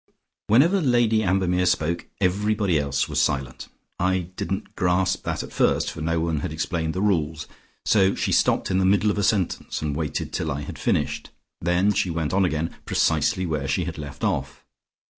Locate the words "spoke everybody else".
1.67-3.07